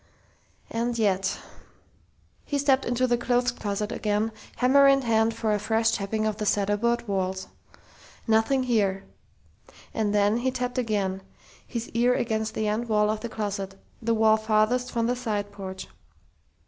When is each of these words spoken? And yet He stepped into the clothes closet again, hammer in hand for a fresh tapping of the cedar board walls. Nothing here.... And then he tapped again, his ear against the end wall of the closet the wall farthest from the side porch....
And 0.71 0.97
yet 0.97 1.37
He 2.43 2.57
stepped 2.57 2.85
into 2.85 3.05
the 3.05 3.19
clothes 3.19 3.51
closet 3.51 3.91
again, 3.91 4.31
hammer 4.55 4.87
in 4.87 5.03
hand 5.03 5.35
for 5.35 5.53
a 5.53 5.59
fresh 5.59 5.91
tapping 5.91 6.25
of 6.25 6.37
the 6.37 6.45
cedar 6.47 6.75
board 6.75 7.07
walls. 7.07 7.49
Nothing 8.27 8.63
here.... 8.63 9.03
And 9.93 10.11
then 10.11 10.37
he 10.37 10.49
tapped 10.49 10.79
again, 10.79 11.21
his 11.67 11.89
ear 11.89 12.15
against 12.15 12.55
the 12.55 12.67
end 12.67 12.89
wall 12.89 13.11
of 13.11 13.19
the 13.19 13.29
closet 13.29 13.79
the 14.01 14.15
wall 14.15 14.37
farthest 14.37 14.91
from 14.91 15.05
the 15.05 15.15
side 15.15 15.51
porch.... 15.51 15.87